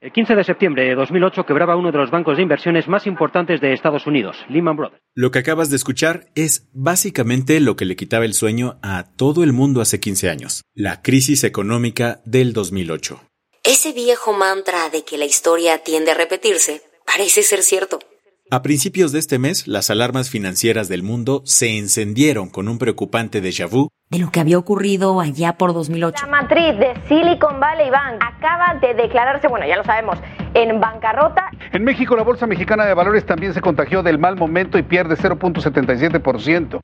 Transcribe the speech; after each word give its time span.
El 0.00 0.12
15 0.12 0.36
de 0.36 0.44
septiembre 0.44 0.84
de 0.84 0.94
2008 0.94 1.44
quebraba 1.44 1.74
uno 1.74 1.90
de 1.90 1.98
los 1.98 2.12
bancos 2.12 2.36
de 2.36 2.44
inversiones 2.44 2.86
más 2.86 3.04
importantes 3.08 3.60
de 3.60 3.72
Estados 3.72 4.06
Unidos, 4.06 4.36
Lehman 4.48 4.76
Brothers. 4.76 5.02
Lo 5.16 5.32
que 5.32 5.40
acabas 5.40 5.70
de 5.70 5.76
escuchar 5.76 6.26
es 6.36 6.68
básicamente 6.72 7.58
lo 7.58 7.74
que 7.74 7.84
le 7.84 7.96
quitaba 7.96 8.24
el 8.24 8.34
sueño 8.34 8.78
a 8.80 9.06
todo 9.16 9.42
el 9.42 9.52
mundo 9.52 9.80
hace 9.80 9.98
15 9.98 10.30
años, 10.30 10.62
la 10.72 11.02
crisis 11.02 11.42
económica 11.42 12.20
del 12.24 12.52
2008. 12.52 13.20
Ese 13.64 13.92
viejo 13.92 14.32
mantra 14.32 14.88
de 14.88 15.02
que 15.02 15.18
la 15.18 15.24
historia 15.24 15.78
tiende 15.78 16.12
a 16.12 16.14
repetirse 16.14 16.80
parece 17.04 17.42
ser 17.42 17.64
cierto. 17.64 17.98
A 18.50 18.62
principios 18.62 19.10
de 19.10 19.18
este 19.18 19.40
mes, 19.40 19.66
las 19.66 19.90
alarmas 19.90 20.30
financieras 20.30 20.88
del 20.88 21.02
mundo 21.02 21.42
se 21.44 21.76
encendieron 21.76 22.50
con 22.50 22.68
un 22.68 22.78
preocupante 22.78 23.42
déjà 23.42 23.68
vu 23.68 23.88
de 24.10 24.18
lo 24.18 24.30
que 24.30 24.40
había 24.40 24.58
ocurrido 24.58 25.20
allá 25.20 25.54
por 25.54 25.74
2008. 25.74 26.24
La 26.26 26.30
matriz 26.30 26.78
de 26.78 26.94
Silicon 27.08 27.60
Valley 27.60 27.90
Bank 27.90 28.22
acaba 28.22 28.74
de 28.80 28.94
declararse, 28.94 29.48
bueno, 29.48 29.66
ya 29.66 29.76
lo 29.76 29.84
sabemos, 29.84 30.18
en 30.54 30.80
bancarrota. 30.80 31.50
En 31.72 31.84
México, 31.84 32.16
la 32.16 32.22
Bolsa 32.22 32.46
Mexicana 32.46 32.86
de 32.86 32.94
Valores 32.94 33.26
también 33.26 33.52
se 33.52 33.60
contagió 33.60 34.02
del 34.02 34.18
mal 34.18 34.36
momento 34.36 34.78
y 34.78 34.82
pierde 34.82 35.16
0.77%. 35.16 36.80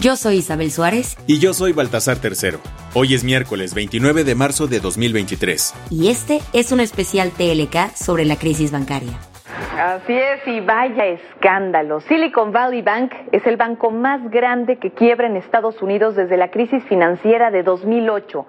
Yo 0.00 0.14
soy 0.16 0.36
Isabel 0.36 0.70
Suárez. 0.70 1.16
Y 1.26 1.40
yo 1.40 1.52
soy 1.54 1.72
Baltasar 1.72 2.18
Tercero. 2.18 2.60
Hoy 2.94 3.14
es 3.14 3.24
miércoles 3.24 3.74
29 3.74 4.22
de 4.22 4.34
marzo 4.36 4.68
de 4.68 4.78
2023. 4.78 5.74
Y 5.90 6.08
este 6.08 6.40
es 6.52 6.70
un 6.70 6.78
especial 6.80 7.32
TLK 7.32 7.96
sobre 7.96 8.24
la 8.24 8.36
crisis 8.36 8.70
bancaria. 8.70 9.18
Así 9.78 10.12
es, 10.12 10.46
y 10.46 10.60
vaya 10.60 11.06
escándalo. 11.06 12.00
Silicon 12.00 12.52
Valley 12.52 12.82
Bank 12.82 13.12
es 13.32 13.46
el 13.46 13.56
banco 13.56 13.90
más 13.90 14.30
grande 14.30 14.78
que 14.78 14.90
quiebra 14.90 15.26
en 15.26 15.36
Estados 15.36 15.80
Unidos 15.82 16.16
desde 16.16 16.36
la 16.36 16.50
crisis 16.50 16.82
financiera 16.84 17.50
de 17.50 17.62
2008. 17.62 18.46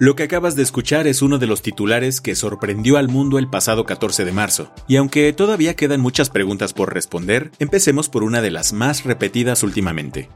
Lo 0.00 0.14
que 0.14 0.22
acabas 0.22 0.54
de 0.54 0.62
escuchar 0.62 1.08
es 1.08 1.22
uno 1.22 1.38
de 1.38 1.48
los 1.48 1.60
titulares 1.60 2.20
que 2.20 2.36
sorprendió 2.36 2.98
al 2.98 3.08
mundo 3.08 3.36
el 3.36 3.50
pasado 3.50 3.84
14 3.84 4.24
de 4.24 4.32
marzo. 4.32 4.72
Y 4.86 4.96
aunque 4.96 5.32
todavía 5.32 5.74
quedan 5.74 6.00
muchas 6.00 6.30
preguntas 6.30 6.72
por 6.72 6.94
responder, 6.94 7.50
empecemos 7.58 8.08
por 8.08 8.22
una 8.22 8.40
de 8.40 8.52
las 8.52 8.72
más 8.72 9.04
repetidas 9.04 9.64
últimamente. 9.64 10.28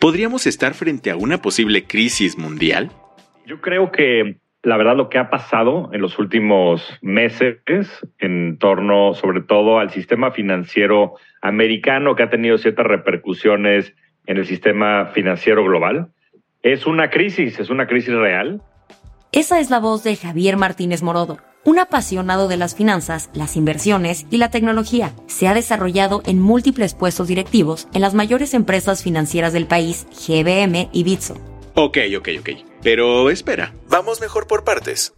¿Podríamos 0.00 0.46
estar 0.46 0.74
frente 0.74 1.12
a 1.12 1.16
una 1.16 1.40
posible 1.40 1.86
crisis 1.86 2.36
mundial? 2.36 2.90
Yo 3.46 3.60
creo 3.60 3.92
que 3.92 4.40
la 4.66 4.76
verdad 4.76 4.96
lo 4.96 5.08
que 5.08 5.18
ha 5.18 5.30
pasado 5.30 5.90
en 5.92 6.00
los 6.00 6.18
últimos 6.18 6.82
meses 7.00 7.60
en 8.18 8.58
torno 8.58 9.14
sobre 9.14 9.40
todo 9.40 9.78
al 9.78 9.90
sistema 9.90 10.32
financiero 10.32 11.14
americano 11.40 12.16
que 12.16 12.24
ha 12.24 12.30
tenido 12.30 12.58
ciertas 12.58 12.84
repercusiones 12.84 13.94
en 14.26 14.38
el 14.38 14.44
sistema 14.44 15.06
financiero 15.14 15.62
global. 15.62 16.08
Es 16.64 16.84
una 16.84 17.10
crisis, 17.10 17.60
es 17.60 17.70
una 17.70 17.86
crisis 17.86 18.12
real. 18.12 18.60
Esa 19.30 19.60
es 19.60 19.70
la 19.70 19.78
voz 19.78 20.02
de 20.02 20.16
Javier 20.16 20.56
Martínez 20.56 21.00
Morodo, 21.00 21.38
un 21.62 21.78
apasionado 21.78 22.48
de 22.48 22.56
las 22.56 22.74
finanzas, 22.74 23.30
las 23.34 23.56
inversiones 23.56 24.26
y 24.32 24.38
la 24.38 24.50
tecnología. 24.50 25.12
Se 25.28 25.46
ha 25.46 25.54
desarrollado 25.54 26.22
en 26.26 26.40
múltiples 26.40 26.96
puestos 26.96 27.28
directivos 27.28 27.86
en 27.94 28.00
las 28.00 28.14
mayores 28.14 28.52
empresas 28.52 29.04
financieras 29.04 29.52
del 29.52 29.66
país, 29.66 30.08
GBM 30.26 30.88
y 30.92 31.04
Bitso. 31.04 31.55
Ok, 31.78 31.98
ok, 32.16 32.28
ok. 32.40 32.48
Pero 32.82 33.28
espera, 33.28 33.74
vamos 33.90 34.18
mejor 34.18 34.46
por 34.46 34.64
partes. 34.64 35.12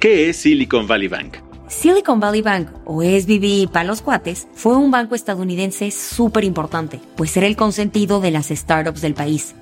¿Qué 0.00 0.28
es 0.28 0.38
Silicon 0.38 0.88
Valley 0.88 1.06
Bank? 1.06 1.36
Silicon 1.68 2.18
Valley 2.18 2.42
Bank, 2.42 2.68
o 2.84 3.00
SVB 3.02 3.70
para 3.70 3.84
los 3.84 4.02
cuates, 4.02 4.48
fue 4.54 4.74
un 4.74 4.90
banco 4.90 5.14
estadounidense 5.14 5.92
súper 5.92 6.42
importante, 6.42 6.98
pues 7.16 7.36
era 7.36 7.46
el 7.46 7.54
consentido 7.54 8.20
de 8.20 8.32
las 8.32 8.48
startups 8.48 9.00
del 9.00 9.14
país. 9.14 9.54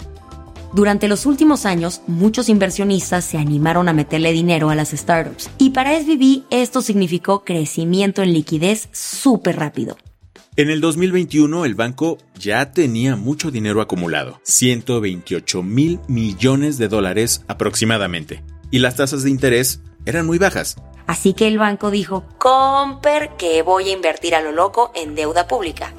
Durante 0.73 1.09
los 1.09 1.27
últimos 1.27 1.67
años, 1.67 2.01
muchos 2.07 2.49
inversionistas 2.49 3.27
se 3.27 3.37
animaron 3.37 3.91
a 3.91 3.93
meterle 3.93 4.33
dinero 4.33 4.71
a 4.71 4.75
las 4.75 4.93
startups, 4.93 5.51
y 5.59 5.71
para 5.71 5.99
SVB 6.01 6.45
esto 6.49 6.81
significó 6.81 7.45
crecimiento 7.45 8.23
en 8.23 8.33
liquidez 8.33 8.89
súper 8.93 9.57
rápido. 9.57 9.99
En 10.59 10.71
el 10.71 10.81
2021 10.81 11.67
el 11.67 11.75
banco 11.75 12.17
ya 12.39 12.73
tenía 12.73 13.15
mucho 13.15 13.51
dinero 13.51 13.83
acumulado, 13.83 14.41
128 14.45 15.63
mil 15.63 16.01
millones 16.09 16.79
de 16.79 16.89
dólares 16.89 17.45
aproximadamente, 17.47 18.43
y 18.71 18.79
las 18.79 18.97
tasas 18.97 19.23
de 19.23 19.29
interés 19.29 19.83
eran 20.07 20.25
muy 20.25 20.39
bajas. 20.39 20.77
Así 21.07 21.35
que 21.35 21.47
el 21.47 21.59
banco 21.59 21.91
dijo, 21.91 22.25
Comper, 22.39 23.33
que 23.37 23.61
voy 23.61 23.91
a 23.91 23.93
invertir 23.93 24.35
a 24.35 24.41
lo 24.41 24.51
loco 24.51 24.93
en 24.95 25.15
deuda 25.15 25.47
pública. 25.47 25.93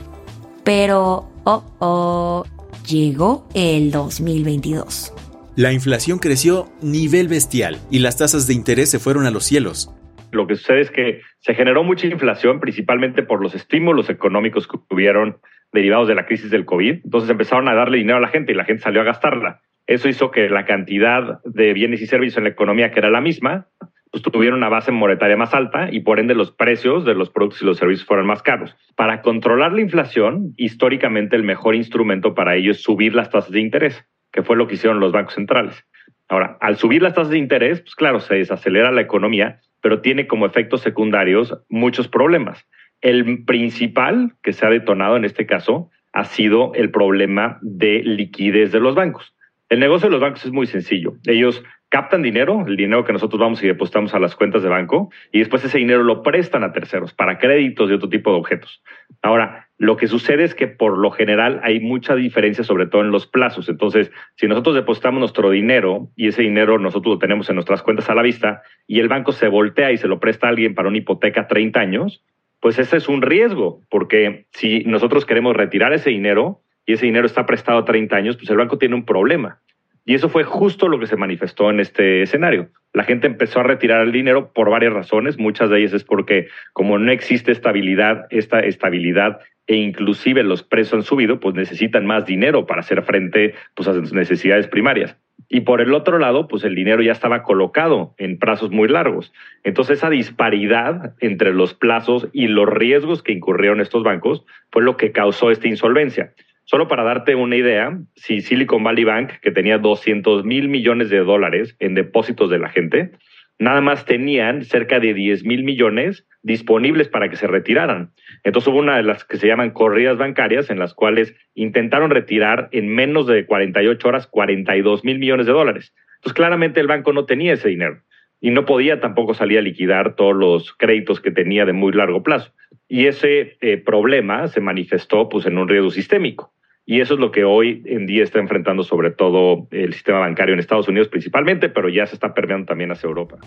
Pero, 0.63 1.29
oh, 1.43 1.63
oh, 1.77 2.43
llegó 2.87 3.47
el 3.53 3.91
2022. 3.91 5.13
La 5.55 5.71
inflación 5.71 6.17
creció 6.17 6.67
nivel 6.81 7.27
bestial 7.27 7.79
y 7.91 7.99
las 7.99 8.17
tasas 8.17 8.47
de 8.47 8.55
interés 8.55 8.89
se 8.89 8.97
fueron 8.97 9.27
a 9.27 9.31
los 9.31 9.43
cielos. 9.43 9.91
Lo 10.37 10.47
que 10.47 10.55
sucede 10.55 10.81
es 10.81 10.91
que 10.91 11.21
se 11.39 11.55
generó 11.55 11.83
mucha 11.83 12.07
inflación, 12.07 12.59
principalmente 12.59 13.23
por 13.23 13.41
los 13.41 13.55
estímulos 13.55 14.09
económicos 14.09 14.67
que 14.67 14.77
tuvieron 14.87 15.37
derivados 15.73 16.07
de 16.07 16.15
la 16.15 16.25
crisis 16.25 16.51
del 16.51 16.65
COVID. 16.65 17.01
Entonces 17.03 17.29
empezaron 17.29 17.67
a 17.67 17.73
darle 17.73 17.97
dinero 17.97 18.17
a 18.17 18.21
la 18.21 18.29
gente 18.29 18.51
y 18.51 18.55
la 18.55 18.65
gente 18.65 18.83
salió 18.83 19.01
a 19.01 19.05
gastarla. 19.05 19.61
Eso 19.87 20.07
hizo 20.09 20.31
que 20.31 20.49
la 20.49 20.65
cantidad 20.65 21.41
de 21.43 21.73
bienes 21.73 22.01
y 22.01 22.07
servicios 22.07 22.37
en 22.37 22.43
la 22.43 22.49
economía, 22.49 22.91
que 22.91 22.99
era 22.99 23.09
la 23.09 23.21
misma, 23.21 23.67
pues 24.11 24.21
tuvieron 24.21 24.59
una 24.59 24.69
base 24.69 24.91
monetaria 24.91 25.37
más 25.37 25.53
alta 25.53 25.89
y 25.91 26.01
por 26.01 26.19
ende 26.19 26.35
los 26.35 26.51
precios 26.51 27.05
de 27.05 27.13
los 27.13 27.29
productos 27.29 27.61
y 27.61 27.65
los 27.65 27.77
servicios 27.77 28.07
fueron 28.07 28.27
más 28.27 28.41
caros. 28.43 28.75
Para 28.95 29.21
controlar 29.21 29.73
la 29.73 29.81
inflación, 29.81 30.53
históricamente 30.57 31.35
el 31.35 31.43
mejor 31.43 31.75
instrumento 31.75 32.33
para 32.33 32.55
ello 32.55 32.71
es 32.71 32.81
subir 32.81 33.15
las 33.15 33.29
tasas 33.29 33.51
de 33.51 33.59
interés, 33.59 34.05
que 34.31 34.43
fue 34.43 34.55
lo 34.55 34.67
que 34.67 34.75
hicieron 34.75 34.99
los 34.99 35.11
bancos 35.11 35.35
centrales. 35.35 35.85
Ahora, 36.29 36.57
al 36.59 36.77
subir 36.77 37.01
las 37.01 37.13
tasas 37.13 37.29
de 37.29 37.37
interés, 37.37 37.81
pues 37.81 37.95
claro, 37.95 38.19
se 38.19 38.35
desacelera 38.35 38.91
la 38.91 39.01
economía, 39.01 39.61
pero 39.87 40.01
tiene 40.01 40.27
como 40.27 40.45
efectos 40.45 40.81
secundarios 40.81 41.57
muchos 41.69 42.09
problemas. 42.09 42.67
El 42.99 43.45
principal 43.45 44.33
que 44.43 44.51
se 44.51 44.65
ha 44.65 44.69
detonado 44.69 45.15
en 45.15 45.23
este 45.23 45.45
caso 45.45 45.89
ha 46.11 46.25
sido 46.25 46.73
el 46.73 46.91
problema 46.91 47.57
de 47.61 48.03
liquidez 48.03 48.73
de 48.73 48.81
los 48.81 48.95
bancos. 48.95 49.33
El 49.69 49.79
negocio 49.79 50.09
de 50.09 50.11
los 50.11 50.19
bancos 50.19 50.43
es 50.43 50.51
muy 50.51 50.67
sencillo. 50.67 51.13
Ellos 51.25 51.63
captan 51.89 52.21
dinero, 52.21 52.65
el 52.67 52.75
dinero 52.75 53.05
que 53.05 53.13
nosotros 53.13 53.39
vamos 53.39 53.63
y 53.63 53.67
depositamos 53.67 54.13
a 54.13 54.19
las 54.19 54.35
cuentas 54.35 54.63
de 54.63 54.69
banco, 54.69 55.09
y 55.31 55.39
después 55.39 55.63
ese 55.63 55.77
dinero 55.77 56.03
lo 56.03 56.21
prestan 56.21 56.63
a 56.63 56.73
terceros 56.73 57.13
para 57.13 57.37
créditos 57.37 57.89
y 57.89 57.93
otro 57.93 58.09
tipo 58.09 58.31
de 58.31 58.37
objetos. 58.37 58.83
Ahora, 59.21 59.67
lo 59.77 59.95
que 59.95 60.07
sucede 60.07 60.43
es 60.43 60.55
que 60.55 60.67
por 60.67 60.97
lo 60.97 61.11
general 61.11 61.59
hay 61.63 61.79
mucha 61.79 62.15
diferencia, 62.15 62.63
sobre 62.63 62.87
todo 62.87 63.01
en 63.01 63.11
los 63.11 63.27
plazos. 63.27 63.69
Entonces, 63.69 64.11
si 64.35 64.47
nosotros 64.47 64.75
depositamos 64.75 65.19
nuestro 65.19 65.51
dinero 65.51 66.09
y 66.15 66.27
ese 66.27 66.41
dinero 66.41 66.79
nosotros 66.79 67.15
lo 67.15 67.19
tenemos 67.19 67.47
en 67.49 67.55
nuestras 67.55 67.83
cuentas 67.83 68.09
a 68.09 68.15
la 68.15 68.23
vista 68.23 68.63
y 68.87 68.99
el 68.99 69.07
banco 69.07 69.31
se 69.31 69.47
voltea 69.47 69.91
y 69.91 69.97
se 69.97 70.07
lo 70.07 70.19
presta 70.19 70.47
a 70.47 70.49
alguien 70.49 70.73
para 70.73 70.89
una 70.89 70.97
hipoteca 70.97 71.41
a 71.41 71.47
30 71.47 71.79
años, 71.79 72.23
pues 72.59 72.79
ese 72.79 72.97
es 72.97 73.07
un 73.07 73.21
riesgo, 73.21 73.83
porque 73.89 74.47
si 74.51 74.83
nosotros 74.85 75.25
queremos 75.25 75.55
retirar 75.55 75.93
ese 75.93 76.09
dinero 76.09 76.61
y 76.85 76.93
ese 76.93 77.05
dinero 77.05 77.27
está 77.27 77.45
prestado 77.45 77.79
a 77.79 77.85
30 77.85 78.15
años, 78.15 78.35
pues 78.35 78.49
el 78.49 78.57
banco 78.57 78.79
tiene 78.79 78.95
un 78.95 79.05
problema. 79.05 79.59
Y 80.07 80.15
eso 80.15 80.29
fue 80.29 80.45
justo 80.45 80.87
lo 80.87 80.99
que 80.99 81.05
se 81.05 81.17
manifestó 81.17 81.69
en 81.69 81.81
este 81.81 82.21
escenario. 82.21 82.69
La 82.93 83.03
gente 83.03 83.27
empezó 83.27 83.59
a 83.59 83.63
retirar 83.63 84.03
el 84.03 84.13
dinero 84.13 84.53
por 84.53 84.69
varias 84.69 84.93
razones. 84.93 85.37
Muchas 85.37 85.69
de 85.69 85.79
ellas 85.79 85.91
es 85.91 86.05
porque 86.05 86.47
como 86.71 86.97
no 86.97 87.11
existe 87.11 87.51
estabilidad, 87.51 88.25
esta 88.29 88.61
estabilidad 88.61 89.41
e 89.67 89.75
inclusive 89.75 90.43
los 90.43 90.63
precios 90.63 90.93
han 90.93 91.03
subido, 91.03 91.41
pues 91.41 91.55
necesitan 91.55 92.05
más 92.05 92.25
dinero 92.25 92.65
para 92.65 92.79
hacer 92.79 93.01
frente 93.01 93.53
pues, 93.75 93.89
a 93.89 93.93
sus 93.93 94.13
necesidades 94.13 94.69
primarias. 94.69 95.17
Y 95.49 95.61
por 95.61 95.81
el 95.81 95.93
otro 95.93 96.19
lado, 96.19 96.47
pues 96.47 96.63
el 96.63 96.73
dinero 96.73 97.01
ya 97.01 97.11
estaba 97.11 97.43
colocado 97.43 98.15
en 98.17 98.39
plazos 98.39 98.71
muy 98.71 98.87
largos. 98.87 99.33
Entonces 99.65 99.97
esa 99.97 100.09
disparidad 100.09 101.15
entre 101.19 101.53
los 101.53 101.73
plazos 101.73 102.29
y 102.31 102.47
los 102.47 102.69
riesgos 102.69 103.23
que 103.23 103.33
incurrieron 103.33 103.81
estos 103.81 104.03
bancos 104.03 104.45
fue 104.71 104.83
lo 104.83 104.95
que 104.95 105.11
causó 105.11 105.51
esta 105.51 105.67
insolvencia. 105.67 106.33
Solo 106.69 106.89
para 106.89 107.05
darte 107.05 107.33
una 107.33 107.55
idea, 107.55 107.97
si 108.15 108.41
Silicon 108.41 108.83
Valley 108.83 109.05
Bank, 109.05 109.31
que 109.41 109.51
tenía 109.51 109.77
200 109.77 110.43
mil 110.43 110.67
millones 110.67 111.09
de 111.09 111.19
dólares 111.19 111.77
en 111.79 111.95
depósitos 111.95 112.49
de 112.49 112.59
la 112.59 112.67
gente, 112.67 113.11
nada 113.57 113.79
más 113.79 114.03
tenían 114.03 114.65
cerca 114.65 114.99
de 114.99 115.13
10 115.13 115.45
mil 115.45 115.63
millones 115.63 116.27
disponibles 116.41 117.07
para 117.07 117.29
que 117.29 117.37
se 117.37 117.47
retiraran. 117.47 118.11
Entonces 118.43 118.67
hubo 118.67 118.79
una 118.79 118.97
de 118.97 119.03
las 119.03 119.23
que 119.23 119.37
se 119.37 119.47
llaman 119.47 119.71
corridas 119.71 120.17
bancarias 120.17 120.69
en 120.69 120.77
las 120.77 120.93
cuales 120.93 121.33
intentaron 121.55 122.09
retirar 122.09 122.67
en 122.73 122.93
menos 122.93 123.27
de 123.27 123.45
48 123.45 124.05
horas 124.05 124.27
42 124.27 125.05
mil 125.05 125.19
millones 125.19 125.45
de 125.45 125.53
dólares. 125.53 125.93
Entonces 126.17 126.33
claramente 126.33 126.81
el 126.81 126.87
banco 126.87 127.13
no 127.13 127.25
tenía 127.25 127.53
ese 127.53 127.69
dinero 127.69 128.01
y 128.41 128.51
no 128.51 128.65
podía 128.65 128.99
tampoco 128.99 129.33
salir 129.33 129.59
a 129.59 129.61
liquidar 129.61 130.15
todos 130.15 130.35
los 130.35 130.73
créditos 130.73 131.21
que 131.21 131.31
tenía 131.31 131.65
de 131.65 131.71
muy 131.71 131.93
largo 131.93 132.23
plazo. 132.23 132.51
Y 132.89 133.05
ese 133.05 133.55
eh, 133.61 133.77
problema 133.77 134.49
se 134.49 134.59
manifestó 134.59 135.29
pues, 135.29 135.45
en 135.45 135.57
un 135.57 135.69
riesgo 135.69 135.91
sistémico. 135.91 136.53
Y 136.89 137.01
eso 137.01 137.15
es 137.15 137.19
lo 137.19 137.31
que 137.31 137.43
hoy 137.43 137.83
en 137.85 138.05
día 138.05 138.23
está 138.23 138.39
enfrentando 138.39 138.81
sobre 138.81 139.11
todo 139.11 139.67
el 139.71 139.93
sistema 139.93 140.19
bancario 140.19 140.53
en 140.53 140.61
Estados 140.61 140.87
Unidos 140.87 141.09
principalmente, 141.09 141.67
pero 141.67 141.89
ya 141.89 142.07
se 142.07 142.15
está 142.15 142.33
perdiendo 142.33 142.65
también 142.65 142.93
hacia 142.93 143.07
Europa. 143.07 143.37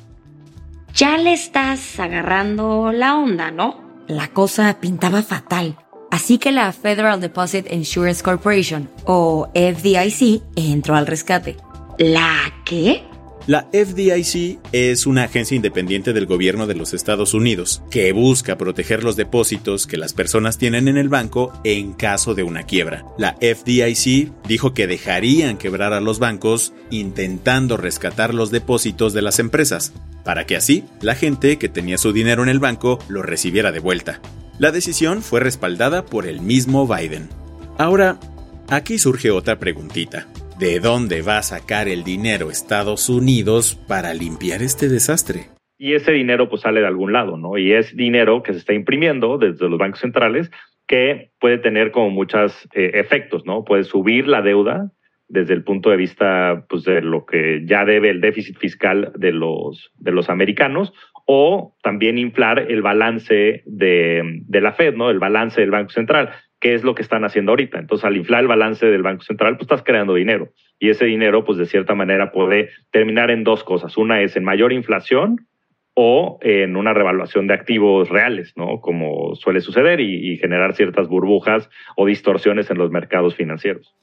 Ya 0.94 1.16
le 1.16 1.32
estás 1.32 1.98
agarrando 1.98 2.92
la 2.92 3.16
onda, 3.16 3.50
¿no? 3.50 3.80
La 4.08 4.28
cosa 4.28 4.78
pintaba 4.78 5.22
fatal. 5.22 5.76
Así 6.10 6.36
que 6.36 6.52
la 6.52 6.70
Federal 6.72 7.18
Deposit 7.22 7.72
Insurance 7.72 8.22
Corporation, 8.22 8.90
o 9.06 9.48
FDIC, 9.54 10.42
entró 10.56 10.96
al 10.96 11.06
rescate. 11.06 11.56
¿La 11.98 12.52
qué? 12.66 13.04
La 13.46 13.68
FDIC 13.72 14.58
es 14.70 15.06
una 15.06 15.24
agencia 15.24 15.56
independiente 15.56 16.12
del 16.12 16.26
gobierno 16.26 16.66
de 16.66 16.74
los 16.74 16.92
Estados 16.92 17.32
Unidos 17.32 17.82
que 17.90 18.12
busca 18.12 18.58
proteger 18.58 19.02
los 19.02 19.16
depósitos 19.16 19.86
que 19.86 19.96
las 19.96 20.12
personas 20.12 20.58
tienen 20.58 20.88
en 20.88 20.98
el 20.98 21.08
banco 21.08 21.52
en 21.64 21.94
caso 21.94 22.34
de 22.34 22.42
una 22.42 22.64
quiebra. 22.64 23.06
La 23.16 23.36
FDIC 23.40 24.30
dijo 24.46 24.74
que 24.74 24.86
dejarían 24.86 25.56
quebrar 25.56 25.94
a 25.94 26.00
los 26.00 26.18
bancos 26.18 26.74
intentando 26.90 27.78
rescatar 27.78 28.34
los 28.34 28.50
depósitos 28.50 29.14
de 29.14 29.22
las 29.22 29.38
empresas, 29.38 29.94
para 30.22 30.44
que 30.44 30.56
así 30.56 30.84
la 31.00 31.14
gente 31.14 31.56
que 31.56 31.70
tenía 31.70 31.96
su 31.96 32.12
dinero 32.12 32.42
en 32.42 32.50
el 32.50 32.60
banco 32.60 32.98
lo 33.08 33.22
recibiera 33.22 33.72
de 33.72 33.80
vuelta. 33.80 34.20
La 34.58 34.70
decisión 34.70 35.22
fue 35.22 35.40
respaldada 35.40 36.04
por 36.04 36.26
el 36.26 36.42
mismo 36.42 36.86
Biden. 36.86 37.30
Ahora, 37.78 38.20
aquí 38.68 38.98
surge 38.98 39.30
otra 39.30 39.58
preguntita 39.58 40.28
de 40.60 40.78
dónde 40.78 41.22
va 41.22 41.38
a 41.38 41.42
sacar 41.42 41.88
el 41.88 42.04
dinero 42.04 42.50
Estados 42.50 43.08
Unidos 43.08 43.74
para 43.88 44.12
limpiar 44.12 44.60
este 44.60 44.88
desastre. 44.88 45.46
Y 45.78 45.94
ese 45.94 46.12
dinero 46.12 46.50
pues 46.50 46.60
sale 46.60 46.80
de 46.80 46.86
algún 46.86 47.14
lado, 47.14 47.38
¿no? 47.38 47.56
Y 47.56 47.72
es 47.72 47.96
dinero 47.96 48.42
que 48.42 48.52
se 48.52 48.58
está 48.58 48.74
imprimiendo 48.74 49.38
desde 49.38 49.70
los 49.70 49.78
bancos 49.78 50.00
centrales 50.00 50.50
que 50.86 51.30
puede 51.40 51.56
tener 51.56 51.92
como 51.92 52.10
muchos 52.10 52.68
eh, 52.74 52.90
efectos, 52.94 53.46
¿no? 53.46 53.64
Puede 53.64 53.84
subir 53.84 54.28
la 54.28 54.42
deuda 54.42 54.90
desde 55.28 55.54
el 55.54 55.64
punto 55.64 55.88
de 55.88 55.96
vista 55.96 56.66
pues, 56.68 56.84
de 56.84 57.00
lo 57.00 57.24
que 57.24 57.62
ya 57.64 57.86
debe 57.86 58.10
el 58.10 58.20
déficit 58.20 58.58
fiscal 58.58 59.12
de 59.16 59.32
los, 59.32 59.90
de 59.96 60.12
los 60.12 60.28
americanos 60.28 60.92
o 61.24 61.74
también 61.82 62.18
inflar 62.18 62.70
el 62.70 62.82
balance 62.82 63.62
de, 63.64 64.42
de 64.46 64.60
la 64.60 64.72
Fed, 64.72 64.94
¿no? 64.94 65.08
El 65.08 65.20
balance 65.20 65.58
del 65.58 65.70
Banco 65.70 65.90
Central 65.90 66.30
qué 66.60 66.74
es 66.74 66.84
lo 66.84 66.94
que 66.94 67.02
están 67.02 67.24
haciendo 67.24 67.52
ahorita. 67.52 67.78
Entonces, 67.78 68.04
al 68.04 68.16
inflar 68.16 68.42
el 68.42 68.48
balance 68.48 68.86
del 68.86 69.02
Banco 69.02 69.24
Central, 69.24 69.56
pues 69.56 69.62
estás 69.62 69.82
creando 69.82 70.14
dinero. 70.14 70.52
Y 70.78 70.90
ese 70.90 71.06
dinero, 71.06 71.44
pues 71.44 71.58
de 71.58 71.66
cierta 71.66 71.94
manera, 71.94 72.30
puede 72.30 72.70
terminar 72.90 73.30
en 73.30 73.44
dos 73.44 73.64
cosas. 73.64 73.96
Una 73.96 74.20
es 74.22 74.36
en 74.36 74.44
mayor 74.44 74.72
inflación 74.72 75.46
o 75.94 76.38
en 76.42 76.76
una 76.76 76.94
revaluación 76.94 77.46
de 77.46 77.54
activos 77.54 78.08
reales, 78.08 78.52
¿no? 78.56 78.80
Como 78.80 79.34
suele 79.34 79.60
suceder 79.60 80.00
y, 80.00 80.38
generar 80.38 80.74
ciertas 80.74 81.08
burbujas 81.08 81.68
o 81.96 82.06
distorsiones 82.06 82.70
en 82.70 82.78
los 82.78 82.90
mercados 82.90 83.34
financieros. 83.34 83.94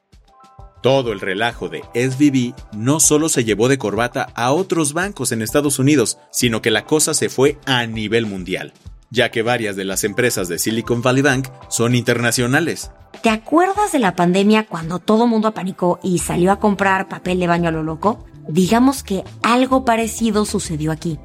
Todo 0.84 1.12
el 1.12 1.20
relajo 1.20 1.70
de 1.70 1.82
SVB 1.96 2.54
no 2.78 3.00
solo 3.00 3.30
se 3.30 3.44
llevó 3.44 3.68
de 3.68 3.78
corbata 3.78 4.28
a 4.36 4.52
otros 4.52 4.94
bancos 4.94 5.32
en 5.32 5.42
Estados 5.42 5.80
Unidos, 5.80 6.20
sino 6.32 6.62
que 6.62 6.72
la 6.72 6.86
cosa 6.86 7.14
se 7.14 7.30
fue 7.30 7.58
a 7.66 7.88
nivel 7.88 8.26
mundial 8.26 8.74
ya 9.10 9.30
que 9.30 9.42
varias 9.42 9.76
de 9.76 9.86
las 9.86 10.04
empresas 10.04 10.48
de 10.48 10.60
Silicon 10.60 11.02
Valley 11.02 11.22
Bank 11.22 11.48
son 11.70 11.96
internacionales. 11.96 12.92
¿Te 13.24 13.30
acuerdas 13.30 13.92
de 13.92 14.00
la 14.00 14.16
pandemia 14.16 14.66
cuando 14.68 15.00
todo 15.00 15.28
mundo 15.28 15.48
apanicó 15.48 16.00
y 16.04 16.20
salió 16.20 16.52
a 16.52 16.60
comprar 16.60 17.08
papel 17.08 17.40
de 17.40 17.48
baño 17.48 17.70
a 17.70 17.72
lo 17.72 17.84
loco? 17.84 18.26
Digamos 18.48 19.04
que 19.04 19.24
algo 19.44 19.86
parecido 19.86 20.46
sucedió 20.46 20.92
aquí. 20.92 21.20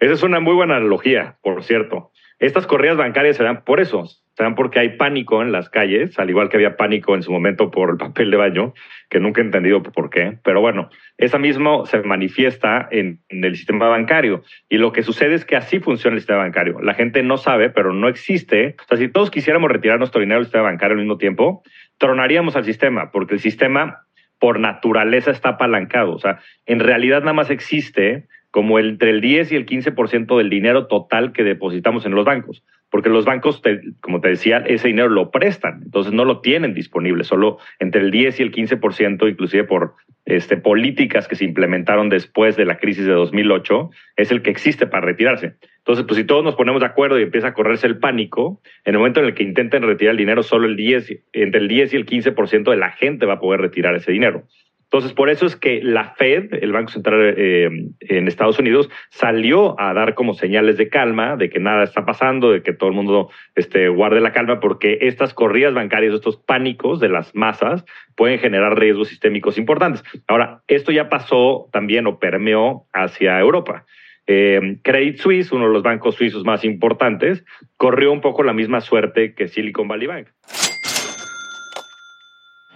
Esa 0.00 0.14
es 0.14 0.22
una 0.22 0.40
muy 0.40 0.54
buena 0.54 0.76
analogía, 0.76 1.36
por 1.42 1.62
cierto. 1.62 2.10
Estas 2.40 2.66
corridas 2.66 2.96
bancarias 2.96 3.36
se 3.36 3.44
dan 3.44 3.64
por 3.64 3.80
eso, 3.80 4.06
se 4.06 4.42
dan 4.42 4.54
porque 4.54 4.78
hay 4.78 4.96
pánico 4.96 5.42
en 5.42 5.52
las 5.52 5.68
calles, 5.68 6.18
al 6.18 6.30
igual 6.30 6.48
que 6.48 6.56
había 6.56 6.74
pánico 6.74 7.14
en 7.14 7.22
su 7.22 7.30
momento 7.30 7.70
por 7.70 7.90
el 7.90 7.96
papel 7.98 8.30
de 8.30 8.38
baño, 8.38 8.72
que 9.10 9.20
nunca 9.20 9.42
he 9.42 9.44
entendido 9.44 9.82
por 9.82 10.08
qué. 10.08 10.38
Pero 10.42 10.62
bueno, 10.62 10.88
esa 11.18 11.38
mismo 11.38 11.84
se 11.84 12.00
manifiesta 12.00 12.88
en, 12.90 13.20
el 13.28 13.54
sistema 13.56 13.88
bancario. 13.88 14.42
Y 14.70 14.78
lo 14.78 14.90
que 14.90 15.02
sucede 15.02 15.34
es 15.34 15.44
que 15.44 15.54
así 15.54 15.80
funciona 15.80 16.14
el 16.14 16.20
sistema 16.20 16.38
bancario. 16.38 16.80
La 16.80 16.94
gente 16.94 17.22
no 17.22 17.36
sabe, 17.36 17.68
pero 17.68 17.92
no 17.92 18.08
existe. 18.08 18.74
O 18.84 18.88
sea, 18.88 18.96
si 18.96 19.08
todos 19.08 19.30
quisiéramos 19.30 19.70
retirar 19.70 19.98
nuestro 19.98 20.22
dinero 20.22 20.38
del 20.40 20.46
sistema 20.46 20.64
bancario 20.64 20.94
al 20.94 21.00
mismo 21.00 21.18
tiempo, 21.18 21.62
tronaríamos 21.98 22.56
al 22.56 22.64
sistema, 22.64 23.10
porque 23.10 23.34
el 23.34 23.40
sistema 23.40 24.06
por 24.38 24.58
naturaleza 24.58 25.30
está 25.30 25.50
apalancado. 25.50 26.14
O 26.14 26.18
sea, 26.18 26.40
en 26.64 26.80
realidad 26.80 27.20
nada 27.20 27.34
más 27.34 27.50
existe 27.50 28.26
como 28.50 28.78
entre 28.78 29.10
el 29.10 29.20
10 29.20 29.52
y 29.52 29.56
el 29.56 29.66
15% 29.66 30.36
del 30.36 30.50
dinero 30.50 30.86
total 30.86 31.32
que 31.32 31.44
depositamos 31.44 32.04
en 32.06 32.14
los 32.14 32.24
bancos, 32.24 32.64
porque 32.90 33.08
los 33.08 33.24
bancos, 33.24 33.62
como 34.00 34.20
te 34.20 34.28
decía, 34.28 34.58
ese 34.58 34.88
dinero 34.88 35.08
lo 35.08 35.30
prestan, 35.30 35.82
entonces 35.84 36.12
no 36.12 36.24
lo 36.24 36.40
tienen 36.40 36.74
disponible, 36.74 37.22
solo 37.24 37.58
entre 37.78 38.00
el 38.00 38.10
10 38.10 38.40
y 38.40 38.42
el 38.42 38.52
15%, 38.52 39.30
inclusive 39.30 39.64
por 39.64 39.94
este, 40.24 40.56
políticas 40.56 41.28
que 41.28 41.36
se 41.36 41.44
implementaron 41.44 42.08
después 42.08 42.56
de 42.56 42.64
la 42.64 42.78
crisis 42.78 43.06
de 43.06 43.12
2008, 43.12 43.90
es 44.16 44.30
el 44.32 44.42
que 44.42 44.50
existe 44.50 44.86
para 44.86 45.06
retirarse. 45.06 45.54
Entonces, 45.78 46.04
pues 46.06 46.18
si 46.18 46.24
todos 46.24 46.44
nos 46.44 46.56
ponemos 46.56 46.80
de 46.80 46.86
acuerdo 46.86 47.18
y 47.18 47.22
empieza 47.22 47.48
a 47.48 47.54
correrse 47.54 47.86
el 47.86 47.98
pánico, 47.98 48.60
en 48.84 48.94
el 48.94 48.98
momento 48.98 49.20
en 49.20 49.26
el 49.26 49.34
que 49.34 49.44
intenten 49.44 49.82
retirar 49.82 50.12
el 50.12 50.18
dinero, 50.18 50.42
solo 50.42 50.66
el 50.66 50.76
10, 50.76 51.22
entre 51.32 51.60
el 51.60 51.68
10 51.68 51.94
y 51.94 51.96
el 51.96 52.06
15% 52.06 52.70
de 52.70 52.76
la 52.76 52.90
gente 52.90 53.26
va 53.26 53.34
a 53.34 53.40
poder 53.40 53.60
retirar 53.60 53.94
ese 53.94 54.12
dinero. 54.12 54.44
Entonces, 54.92 55.12
por 55.12 55.30
eso 55.30 55.46
es 55.46 55.54
que 55.54 55.80
la 55.84 56.14
Fed, 56.14 56.52
el 56.62 56.72
Banco 56.72 56.90
Central 56.90 57.34
eh, 57.36 57.70
en 58.00 58.26
Estados 58.26 58.58
Unidos, 58.58 58.90
salió 59.08 59.78
a 59.78 59.94
dar 59.94 60.14
como 60.14 60.34
señales 60.34 60.78
de 60.78 60.88
calma, 60.88 61.36
de 61.36 61.48
que 61.48 61.60
nada 61.60 61.84
está 61.84 62.04
pasando, 62.04 62.50
de 62.50 62.64
que 62.64 62.72
todo 62.72 62.90
el 62.90 62.96
mundo 62.96 63.30
este, 63.54 63.88
guarde 63.88 64.20
la 64.20 64.32
calma, 64.32 64.58
porque 64.58 64.98
estas 65.02 65.32
corridas 65.32 65.74
bancarias, 65.74 66.14
estos 66.14 66.38
pánicos 66.38 66.98
de 66.98 67.08
las 67.08 67.36
masas, 67.36 67.84
pueden 68.16 68.40
generar 68.40 68.76
riesgos 68.80 69.06
sistémicos 69.06 69.58
importantes. 69.58 70.02
Ahora, 70.26 70.62
esto 70.66 70.90
ya 70.90 71.08
pasó 71.08 71.68
también 71.70 72.08
o 72.08 72.18
permeó 72.18 72.88
hacia 72.92 73.38
Europa. 73.38 73.84
Eh, 74.26 74.78
Credit 74.82 75.18
Suisse, 75.18 75.52
uno 75.52 75.68
de 75.68 75.72
los 75.72 75.84
bancos 75.84 76.16
suizos 76.16 76.44
más 76.44 76.64
importantes, 76.64 77.44
corrió 77.76 78.10
un 78.10 78.20
poco 78.20 78.42
la 78.42 78.52
misma 78.52 78.80
suerte 78.80 79.34
que 79.34 79.46
Silicon 79.46 79.86
Valley 79.86 80.08
Bank. 80.08 80.28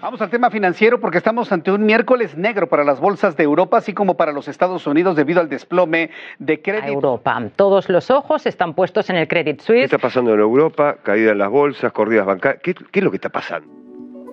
Vamos 0.05 0.21
al 0.21 0.29
tema 0.29 0.51
financiero 0.51 1.01
porque 1.01 1.17
estamos 1.17 1.51
ante 1.51 1.73
un 1.73 1.87
miércoles 1.87 2.37
negro 2.37 2.69
para 2.69 2.85
las 2.85 3.01
bolsas 3.01 3.39
de 3.39 3.43
Europa, 3.43 3.79
así 3.79 3.95
como 3.95 4.19
para 4.19 4.33
los 4.33 4.49
Estados 4.49 4.87
Unidos 4.87 5.17
debido 5.17 5.41
al 5.41 5.49
desplome 5.49 6.11
de 6.39 6.61
crédito. 6.61 6.93
Europa. 6.93 7.43
Todos 7.57 7.89
los 7.89 8.11
ojos 8.11 8.45
están 8.45 8.75
puestos 8.75 9.09
en 9.09 9.17
el 9.17 9.27
Credit 9.27 9.63
Suisse. 9.63 9.79
¿Qué 9.79 9.85
está 9.85 9.97
pasando 9.97 10.35
en 10.35 10.41
Europa? 10.41 10.99
Caída 11.03 11.33
en 11.33 11.39
las 11.39 11.49
bolsas, 11.49 11.91
corridas 11.91 12.27
bancarias. 12.27 12.61
¿Qué, 12.63 12.75
¿Qué, 12.75 12.99
es 13.01 13.03
lo 13.03 13.11
que 13.11 13.17
está 13.17 13.31
pasando? 13.31 13.67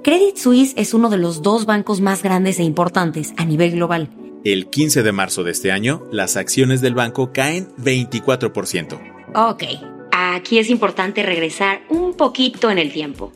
Credit 0.04 0.36
Suisse 0.36 0.74
es 0.75 0.94
uno 0.94 1.10
de 1.10 1.18
los 1.18 1.42
dos 1.42 1.66
bancos 1.66 2.01
más 2.01 2.22
grandes 2.22 2.60
e 2.60 2.63
importantes 2.63 3.34
a 3.38 3.46
nivel 3.46 3.72
global. 3.72 4.10
El 4.44 4.70
15 4.70 5.04
de 5.04 5.12
marzo 5.13 5.46
de 5.46 5.51
este 5.51 5.72
año, 5.72 6.01
las 6.12 6.36
acciones 6.36 6.82
del 6.82 6.96
banco 6.96 7.32
caen 7.32 7.70
24%. 7.78 9.00
Ok, 9.36 9.63
aquí 10.12 10.60
es 10.60 10.70
importante 10.70 11.24
regresar 11.24 11.80
un 11.88 12.18
poquito 12.18 12.70
en 12.70 12.78
el 12.78 12.92
tiempo. 12.92 13.32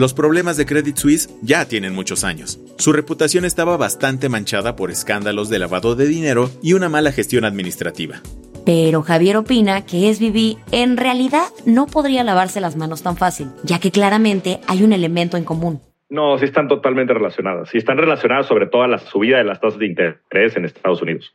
Los 0.00 0.14
problemas 0.14 0.56
de 0.56 0.64
Credit 0.64 0.96
Suisse 0.96 1.28
ya 1.42 1.68
tienen 1.68 1.94
muchos 1.94 2.24
años. 2.24 2.58
Su 2.78 2.94
reputación 2.94 3.44
estaba 3.44 3.76
bastante 3.76 4.30
manchada 4.30 4.74
por 4.74 4.90
escándalos 4.90 5.50
de 5.50 5.58
lavado 5.58 5.94
de 5.94 6.06
dinero 6.06 6.48
y 6.62 6.72
una 6.72 6.88
mala 6.88 7.12
gestión 7.12 7.44
administrativa. 7.44 8.22
Pero 8.64 9.02
Javier 9.02 9.36
opina 9.36 9.84
que 9.84 10.10
SBB 10.14 10.56
en 10.72 10.96
realidad 10.96 11.48
no 11.66 11.84
podría 11.84 12.24
lavarse 12.24 12.62
las 12.62 12.76
manos 12.76 13.02
tan 13.02 13.18
fácil, 13.18 13.48
ya 13.62 13.78
que 13.78 13.90
claramente 13.90 14.60
hay 14.68 14.84
un 14.84 14.94
elemento 14.94 15.36
en 15.36 15.44
común. 15.44 15.82
No, 16.08 16.38
sí 16.38 16.46
están 16.46 16.66
totalmente 16.66 17.12
relacionadas. 17.12 17.68
Sí 17.68 17.76
están 17.76 17.98
relacionadas 17.98 18.46
sobre 18.46 18.68
todo 18.68 18.84
a 18.84 18.88
la 18.88 19.00
subida 19.00 19.36
de 19.36 19.44
las 19.44 19.60
tasas 19.60 19.80
de 19.80 19.86
interés 19.86 20.56
en 20.56 20.64
Estados 20.64 21.02
Unidos. 21.02 21.34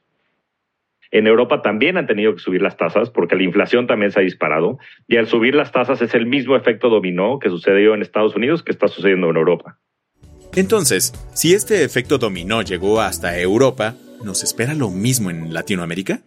En 1.11 1.27
Europa 1.27 1.61
también 1.61 1.97
han 1.97 2.07
tenido 2.07 2.33
que 2.33 2.39
subir 2.39 2.61
las 2.61 2.77
tasas 2.77 3.09
porque 3.09 3.35
la 3.35 3.43
inflación 3.43 3.87
también 3.87 4.11
se 4.11 4.19
ha 4.19 4.23
disparado 4.23 4.77
y 5.07 5.17
al 5.17 5.27
subir 5.27 5.55
las 5.55 5.71
tasas 5.71 6.01
es 6.01 6.13
el 6.13 6.25
mismo 6.25 6.55
efecto 6.55 6.89
dominó 6.89 7.39
que 7.39 7.49
sucedió 7.49 7.93
en 7.93 8.01
Estados 8.01 8.35
Unidos 8.35 8.63
que 8.63 8.71
está 8.71 8.87
sucediendo 8.87 9.29
en 9.29 9.37
Europa. 9.37 9.77
Entonces, 10.55 11.13
si 11.33 11.53
este 11.53 11.83
efecto 11.83 12.17
dominó 12.17 12.61
llegó 12.61 13.01
hasta 13.01 13.37
Europa, 13.37 13.95
¿nos 14.23 14.43
espera 14.43 14.73
lo 14.73 14.89
mismo 14.89 15.29
en 15.29 15.53
Latinoamérica? 15.53 16.21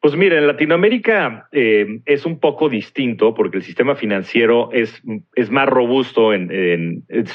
Pues 0.00 0.16
mire, 0.16 0.38
en 0.38 0.46
Latinoamérica 0.46 1.48
eh, 1.52 2.00
es 2.06 2.24
un 2.24 2.40
poco 2.40 2.70
distinto 2.70 3.34
porque 3.34 3.58
el 3.58 3.62
sistema 3.62 3.94
financiero 3.94 4.70
es, 4.72 5.02
es 5.34 5.50
más 5.50 5.68
robusto, 5.68 6.32
en, 6.32 6.50
en, 6.50 7.26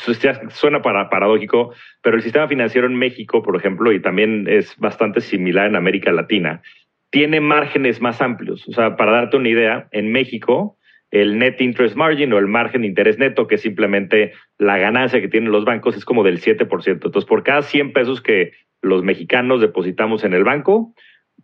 suena 0.49 0.81
para, 0.81 1.09
paradójico, 1.11 1.73
pero 2.01 2.17
el 2.17 2.23
sistema 2.23 2.47
financiero 2.47 2.87
en 2.87 2.95
México, 2.95 3.43
por 3.43 3.55
ejemplo, 3.55 3.91
y 3.91 4.01
también 4.01 4.47
es 4.49 4.75
bastante 4.77 5.21
similar 5.21 5.67
en 5.67 5.75
América 5.75 6.11
Latina, 6.11 6.63
tiene 7.11 7.39
márgenes 7.39 8.01
más 8.01 8.19
amplios. 8.19 8.67
O 8.67 8.71
sea, 8.71 8.95
para 8.95 9.11
darte 9.11 9.37
una 9.37 9.49
idea, 9.49 9.87
en 9.91 10.11
México, 10.11 10.79
el 11.11 11.37
net 11.37 11.61
interest 11.61 11.95
margin 11.95 12.33
o 12.33 12.39
el 12.39 12.47
margen 12.47 12.81
de 12.81 12.87
interés 12.87 13.19
neto, 13.19 13.45
que 13.45 13.55
es 13.55 13.61
simplemente 13.61 14.33
la 14.57 14.79
ganancia 14.79 15.21
que 15.21 15.27
tienen 15.27 15.51
los 15.51 15.65
bancos, 15.65 15.95
es 15.95 16.03
como 16.03 16.23
del 16.23 16.41
7%. 16.41 16.87
Entonces, 16.87 17.25
por 17.25 17.43
cada 17.43 17.61
100 17.61 17.93
pesos 17.93 18.21
que 18.21 18.53
los 18.81 19.03
mexicanos 19.03 19.61
depositamos 19.61 20.23
en 20.23 20.33
el 20.33 20.43
banco, 20.43 20.95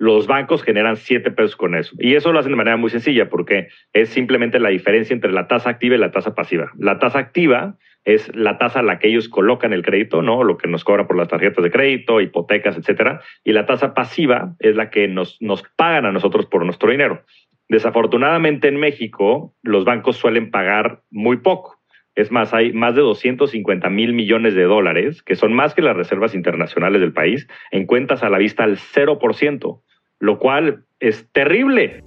los 0.01 0.25
bancos 0.25 0.63
generan 0.63 0.96
7 0.96 1.29
pesos 1.29 1.55
con 1.55 1.75
eso. 1.75 1.96
Y 2.00 2.15
eso 2.15 2.31
lo 2.31 2.39
hacen 2.39 2.53
de 2.53 2.55
manera 2.55 2.75
muy 2.75 2.89
sencilla 2.89 3.29
porque 3.29 3.67
es 3.93 4.10
simplemente 4.10 4.60
la 4.60 4.70
diferencia 4.70 5.13
entre 5.13 5.31
la 5.31 5.48
tasa 5.48 5.70
activa 5.70 5.93
y 5.93 6.00
la 6.00 6.10
tasa 6.10 6.34
pasiva. 6.34 6.72
La 6.79 6.98
tasa 6.98 7.20
activa 7.20 7.77
es 8.03 8.36
la 8.36 8.58
tasa 8.58 8.79
a 8.79 8.81
la 8.84 8.98
que 8.98 9.10
ellos 9.10 9.29
colocan 9.29 9.74
el 9.74 9.84
crédito, 9.84 10.24
¿no? 10.24 10.43
Lo 10.43 10.58
que 10.58 10.67
nos 10.67 10.84
cobra 10.84 11.05
por 11.05 11.17
las 11.17 11.27
tarjetas 11.27 11.63
de 11.63 11.70
crédito, 11.70 12.20
hipotecas, 12.20 12.79
etcétera. 12.79 13.22
Y 13.43 13.51
la 13.51 13.67
tasa 13.67 13.93
pasiva 13.93 14.55
es 14.58 14.75
la 14.75 14.89
que 14.89 15.08
nos, 15.08 15.39
nos 15.39 15.62
pagan 15.75 16.08
a 16.08 16.12
nosotros 16.12 16.48
por 16.48 16.65
nuestro 16.65 16.89
dinero. 16.89 17.24
Desafortunadamente 17.70 18.70
en 18.70 18.79
México, 18.79 19.53
los 19.62 19.86
bancos 19.86 20.17
suelen 20.17 20.50
pagar 20.50 21.03
muy 21.12 21.38
poco. 21.38 21.79
Es 22.15 22.31
más, 22.31 22.55
hay 22.55 22.74
más 22.74 22.96
de 22.96 23.01
250 23.01 23.88
mil 23.91 24.13
millones 24.13 24.55
de 24.55 24.63
dólares, 24.63 25.22
que 25.22 25.36
son 25.36 25.53
más 25.53 25.75
que 25.75 25.84
las 25.84 25.96
reservas 25.96 26.34
internacionales 26.34 27.01
del 27.01 27.13
país, 27.13 27.48
en 27.70 27.86
cuentas 27.86 28.24
a 28.24 28.29
la 28.29 28.39
vista 28.39 28.63
al 28.63 28.77
0%, 28.77 29.81
lo 30.22 30.40
cual 30.40 30.86
es 31.01 31.28
terrible. 31.34 32.04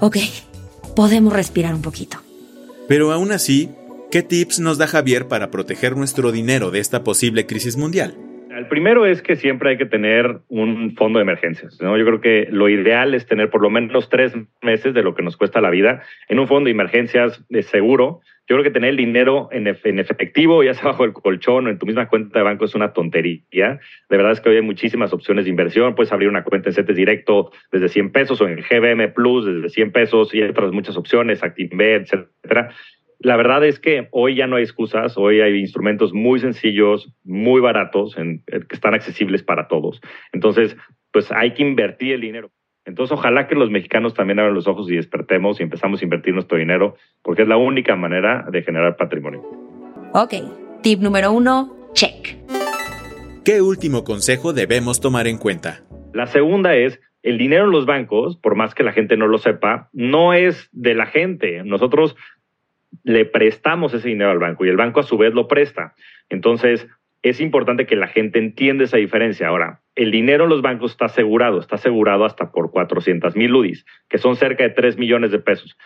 Ok, 0.00 0.16
podemos 0.96 1.32
respirar 1.32 1.74
un 1.74 1.82
poquito. 1.82 2.16
Pero 2.88 3.12
aún 3.12 3.32
así, 3.32 3.68
¿qué 4.10 4.22
tips 4.22 4.60
nos 4.60 4.78
da 4.78 4.86
Javier 4.86 5.28
para 5.28 5.50
proteger 5.50 5.96
nuestro 5.96 6.32
dinero 6.32 6.70
de 6.70 6.80
esta 6.80 7.04
posible 7.04 7.46
crisis 7.46 7.76
mundial? 7.76 8.16
El 8.56 8.68
primero 8.68 9.06
es 9.06 9.22
que 9.22 9.36
siempre 9.36 9.70
hay 9.70 9.78
que 9.78 9.86
tener 9.86 10.40
un 10.48 10.94
fondo 10.94 11.18
de 11.18 11.22
emergencias. 11.22 11.78
¿no? 11.80 11.96
Yo 11.96 12.04
creo 12.04 12.20
que 12.20 12.48
lo 12.50 12.68
ideal 12.68 13.14
es 13.14 13.26
tener 13.26 13.50
por 13.50 13.62
lo 13.62 13.70
menos 13.70 14.08
tres 14.08 14.32
meses 14.60 14.94
de 14.94 15.02
lo 15.02 15.14
que 15.14 15.22
nos 15.22 15.36
cuesta 15.36 15.60
la 15.60 15.70
vida 15.70 16.02
en 16.28 16.38
un 16.38 16.46
fondo 16.46 16.66
de 16.66 16.72
emergencias 16.72 17.42
de 17.48 17.62
seguro 17.62 18.20
yo 18.48 18.56
creo 18.56 18.64
que 18.64 18.70
tener 18.70 18.90
el 18.90 18.96
dinero 18.96 19.48
en, 19.52 19.68
efectivo, 19.68 20.64
ya 20.64 20.74
sea 20.74 20.86
bajo 20.90 21.04
el 21.04 21.12
colchón 21.12 21.66
o 21.66 21.70
en 21.70 21.78
tu 21.78 21.86
misma 21.86 22.08
cuenta 22.08 22.40
de 22.40 22.44
banco, 22.44 22.64
es 22.64 22.74
una 22.74 22.92
tontería. 22.92 23.40
De 23.52 24.16
verdad 24.16 24.32
es 24.32 24.40
que 24.40 24.48
hoy 24.48 24.56
hay 24.56 24.62
muchísimas 24.62 25.12
opciones 25.12 25.44
de 25.44 25.50
inversión. 25.50 25.94
Puedes 25.94 26.12
abrir 26.12 26.28
una 26.28 26.42
cuenta 26.42 26.68
en 26.68 26.74
CETES 26.74 26.96
directo 26.96 27.52
desde 27.70 27.88
100 27.88 28.10
pesos 28.10 28.40
o 28.40 28.48
en 28.48 28.56
GBM 28.56 29.12
Plus 29.14 29.46
desde 29.46 29.68
100 29.68 29.92
pesos 29.92 30.34
y 30.34 30.42
otras 30.42 30.72
muchas 30.72 30.96
opciones, 30.96 31.42
ActiveBet, 31.42 32.02
etcétera. 32.02 32.74
La 33.20 33.36
verdad 33.36 33.64
es 33.64 33.78
que 33.78 34.08
hoy 34.10 34.34
ya 34.34 34.48
no 34.48 34.56
hay 34.56 34.64
excusas, 34.64 35.16
hoy 35.16 35.40
hay 35.40 35.56
instrumentos 35.56 36.12
muy 36.12 36.40
sencillos, 36.40 37.14
muy 37.22 37.60
baratos, 37.60 38.18
en, 38.18 38.42
que 38.44 38.74
están 38.74 38.94
accesibles 38.94 39.44
para 39.44 39.68
todos. 39.68 40.00
Entonces, 40.32 40.76
pues 41.12 41.30
hay 41.30 41.54
que 41.54 41.62
invertir 41.62 42.14
el 42.14 42.20
dinero. 42.22 42.50
Entonces, 42.84 43.16
ojalá 43.16 43.46
que 43.46 43.54
los 43.54 43.70
mexicanos 43.70 44.14
también 44.14 44.40
abran 44.40 44.54
los 44.54 44.66
ojos 44.66 44.90
y 44.90 44.96
despertemos 44.96 45.60
y 45.60 45.62
empezamos 45.62 46.00
a 46.00 46.04
invertir 46.04 46.34
nuestro 46.34 46.58
dinero, 46.58 46.96
porque 47.22 47.42
es 47.42 47.48
la 47.48 47.56
única 47.56 47.94
manera 47.96 48.44
de 48.50 48.62
generar 48.62 48.96
patrimonio. 48.96 49.42
Ok, 50.14 50.34
tip 50.82 51.00
número 51.00 51.32
uno, 51.32 51.76
check. 51.92 52.36
¿Qué 53.44 53.60
último 53.60 54.04
consejo 54.04 54.52
debemos 54.52 55.00
tomar 55.00 55.26
en 55.26 55.38
cuenta? 55.38 55.82
La 56.12 56.26
segunda 56.26 56.74
es, 56.74 57.00
el 57.22 57.38
dinero 57.38 57.64
en 57.64 57.70
los 57.70 57.86
bancos, 57.86 58.36
por 58.36 58.56
más 58.56 58.74
que 58.74 58.82
la 58.82 58.92
gente 58.92 59.16
no 59.16 59.26
lo 59.26 59.38
sepa, 59.38 59.88
no 59.92 60.34
es 60.34 60.68
de 60.72 60.94
la 60.94 61.06
gente. 61.06 61.62
Nosotros 61.64 62.16
le 63.04 63.24
prestamos 63.24 63.94
ese 63.94 64.08
dinero 64.08 64.30
al 64.30 64.38
banco 64.38 64.64
y 64.64 64.68
el 64.68 64.76
banco 64.76 65.00
a 65.00 65.04
su 65.04 65.16
vez 65.16 65.32
lo 65.32 65.48
presta. 65.48 65.94
Entonces, 66.28 66.86
es 67.22 67.40
importante 67.40 67.86
que 67.86 67.96
la 67.96 68.08
gente 68.08 68.38
entienda 68.38 68.84
esa 68.84 68.96
diferencia. 68.96 69.48
Ahora, 69.48 69.80
el 69.94 70.10
dinero 70.10 70.44
en 70.44 70.50
los 70.50 70.62
bancos 70.62 70.92
está 70.92 71.06
asegurado, 71.06 71.60
está 71.60 71.76
asegurado 71.76 72.24
hasta 72.24 72.50
por 72.50 72.70
400 72.70 73.36
mil 73.36 73.54
UDIs, 73.54 73.86
que 74.08 74.18
son 74.18 74.36
cerca 74.36 74.64
de 74.64 74.70
3 74.70 74.98
millones 74.98 75.30
de 75.30 75.38
pesos. 75.38 75.76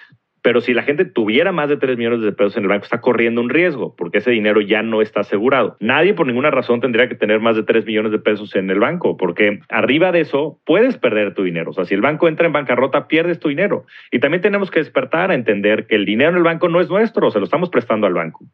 Pero 0.41 0.61
si 0.61 0.73
la 0.73 0.85
gente 0.85 1.05
tuviera 1.05 1.51
más 1.51 1.69
de 1.69 1.77
3 1.77 1.99
millones 1.99 2.21
de 2.21 2.31
pesos 2.31 2.57
en 2.57 2.63
el 2.63 2.69
banco, 2.69 2.85
está 2.85 3.01
corriendo 3.01 3.41
un 3.41 3.51
riesgo, 3.51 3.97
porque 3.97 4.19
ese 4.19 4.31
dinero 4.31 4.61
ya 4.61 4.81
no 4.81 5.03
está 5.03 5.21
asegurado. 5.21 5.77
Nadie 5.81 6.15
por 6.15 6.27
ninguna 6.27 6.53
razón 6.53 6.81
tendría 6.81 7.09
que 7.09 7.17
tener 7.17 7.41
más 7.41 7.57
de 7.57 7.65
3 7.65 7.85
millones 7.85 8.13
de 8.13 8.21
pesos 8.21 8.55
en 8.55 8.71
el 8.71 8.79
banco, 8.79 9.17
porque 9.17 9.61
arriba 9.69 10.13
de 10.13 10.21
eso 10.21 10.61
puedes 10.65 10.97
perder 10.99 11.35
tu 11.35 11.43
dinero. 11.43 11.71
O 11.71 11.75
sea, 11.75 11.85
si 11.85 11.95
el 11.95 12.01
banco 12.01 12.29
entra 12.29 12.47
en 12.47 12.53
bancarrota, 12.53 13.09
pierdes 13.09 13.41
tu 13.41 13.49
dinero. 13.49 13.87
Y 14.13 14.21
también 14.21 14.41
tenemos 14.41 14.71
que 14.71 14.79
despertar 14.79 15.33
a 15.33 15.35
entender 15.35 15.87
que 15.87 15.97
el 15.97 16.05
dinero 16.05 16.31
en 16.31 16.37
el 16.37 16.45
banco 16.45 16.69
no 16.69 16.81
es 16.81 16.89
nuestro, 16.89 17.31
se 17.31 17.41
lo 17.41 17.45
estamos 17.45 17.69
prestando 17.69 18.07
al 18.07 18.15
banco. 18.15 18.45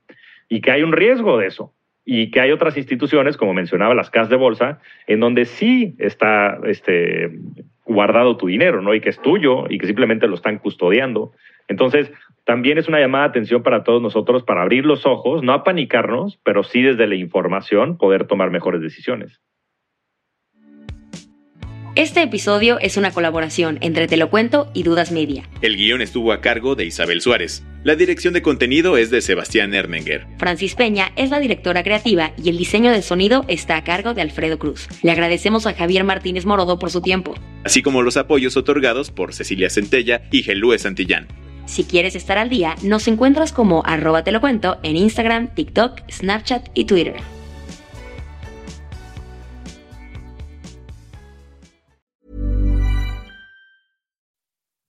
Y 0.48 0.62
que 0.62 0.70
hay 0.70 0.82
un 0.82 0.92
riesgo 0.92 1.36
de 1.38 1.46
eso 1.46 1.74
y 2.04 2.30
que 2.30 2.40
hay 2.40 2.50
otras 2.50 2.76
instituciones, 2.76 3.36
como 3.36 3.54
mencionaba 3.54 3.94
las 3.94 4.10
casas 4.10 4.30
de 4.30 4.36
bolsa, 4.36 4.80
en 5.06 5.20
donde 5.20 5.44
sí 5.44 5.94
está 5.98 6.58
este, 6.64 7.30
guardado 7.84 8.36
tu 8.36 8.46
dinero, 8.46 8.82
¿no? 8.82 8.94
Y 8.94 9.00
que 9.00 9.10
es 9.10 9.20
tuyo 9.20 9.64
y 9.68 9.78
que 9.78 9.86
simplemente 9.86 10.26
lo 10.26 10.34
están 10.34 10.58
custodiando. 10.58 11.32
Entonces, 11.68 12.12
también 12.44 12.78
es 12.78 12.88
una 12.88 13.00
llamada 13.00 13.24
de 13.24 13.30
atención 13.30 13.62
para 13.62 13.84
todos 13.84 14.02
nosotros 14.02 14.42
para 14.42 14.62
abrir 14.62 14.84
los 14.84 15.06
ojos, 15.06 15.42
no 15.42 15.52
apanicarnos, 15.52 16.40
pero 16.44 16.64
sí 16.64 16.82
desde 16.82 17.06
la 17.06 17.14
información 17.14 17.96
poder 17.98 18.26
tomar 18.26 18.50
mejores 18.50 18.80
decisiones. 18.80 19.40
Este 21.94 22.22
episodio 22.22 22.78
es 22.80 22.96
una 22.96 23.10
colaboración 23.10 23.78
entre 23.82 24.08
Te 24.08 24.16
lo 24.16 24.30
cuento 24.30 24.70
y 24.72 24.82
Dudas 24.82 25.12
Media. 25.12 25.42
El 25.60 25.76
guion 25.76 26.00
estuvo 26.00 26.32
a 26.32 26.40
cargo 26.40 26.74
de 26.74 26.86
Isabel 26.86 27.20
Suárez. 27.20 27.64
La 27.84 27.96
dirección 27.96 28.32
de 28.32 28.42
contenido 28.42 28.96
es 28.96 29.10
de 29.10 29.20
Sebastián 29.20 29.74
Ermenger. 29.74 30.24
Francis 30.38 30.76
Peña 30.76 31.10
es 31.16 31.30
la 31.30 31.40
directora 31.40 31.82
creativa 31.82 32.32
y 32.40 32.48
el 32.48 32.56
diseño 32.56 32.92
de 32.92 33.02
sonido 33.02 33.44
está 33.48 33.76
a 33.76 33.82
cargo 33.82 34.14
de 34.14 34.22
Alfredo 34.22 34.56
Cruz. 34.56 34.86
Le 35.02 35.10
agradecemos 35.10 35.66
a 35.66 35.74
Javier 35.74 36.04
Martínez 36.04 36.46
Morodo 36.46 36.78
por 36.78 36.90
su 36.92 37.00
tiempo. 37.00 37.34
Así 37.64 37.82
como 37.82 38.02
los 38.02 38.16
apoyos 38.16 38.56
otorgados 38.56 39.10
por 39.10 39.34
Cecilia 39.34 39.68
Centella 39.68 40.22
y 40.30 40.44
Gelúe 40.44 40.78
Santillán. 40.78 41.26
Si 41.66 41.82
quieres 41.82 42.14
estar 42.14 42.38
al 42.38 42.50
día, 42.50 42.76
nos 42.84 43.08
encuentras 43.08 43.52
como 43.52 43.82
arroba 43.84 44.22
te 44.22 44.30
lo 44.30 44.40
cuento 44.40 44.78
en 44.84 44.96
Instagram, 44.96 45.52
TikTok, 45.52 46.02
Snapchat 46.08 46.68
y 46.74 46.84
Twitter. 46.84 47.16